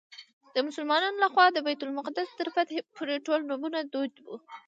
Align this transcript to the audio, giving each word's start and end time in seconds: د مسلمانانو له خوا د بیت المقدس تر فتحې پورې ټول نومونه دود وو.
د 0.53 0.55
مسلمانانو 0.67 1.21
له 1.23 1.27
خوا 1.33 1.45
د 1.51 1.57
بیت 1.65 1.81
المقدس 1.85 2.29
تر 2.39 2.47
فتحې 2.55 2.79
پورې 2.95 3.15
ټول 3.27 3.39
نومونه 3.49 3.79
دود 3.93 4.13
وو. 4.23 4.35